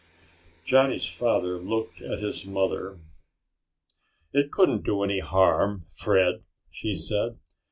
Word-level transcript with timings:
Johnny's 0.65 1.05
father 1.05 1.59
looked 1.59 2.01
at 2.01 2.23
his 2.23 2.43
mother. 2.43 2.97
"It 4.33 4.49
couldn't 4.51 4.83
do 4.83 5.03
any 5.03 5.19
harm, 5.19 5.85
Fred," 5.89 6.41
she 6.71 6.95
said. 6.95 7.37